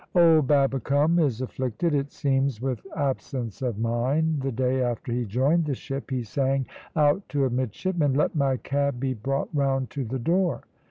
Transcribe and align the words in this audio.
Old 0.15 0.47
Babbicome 0.47 1.19
is 1.19 1.41
afflicted, 1.43 1.93
it 1.93 2.11
seems, 2.11 2.59
with 2.59 2.83
absence 2.95 3.61
of 3.61 3.77
mind. 3.77 4.41
The 4.41 4.51
day 4.51 4.81
after 4.81 5.11
he 5.13 5.25
joined 5.25 5.65
the 5.65 5.75
ship 5.75 6.09
he 6.09 6.23
sang 6.23 6.65
out 6.95 7.29
to 7.29 7.45
a 7.45 7.51
midshipman, 7.51 8.15
`Let 8.15 8.33
my 8.33 8.57
cab 8.57 8.99
be 8.99 9.13
brought 9.13 9.49
round 9.53 9.91
to 9.91 10.03
the 10.03 10.17
door.' 10.17 10.61